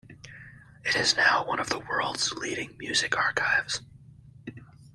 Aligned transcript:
It 0.83 0.95
is 0.95 1.15
now 1.15 1.45
one 1.45 1.59
of 1.59 1.69
the 1.69 1.77
world's 1.77 2.31
leading 2.33 2.75
music 2.79 3.15
archives. 3.15 3.81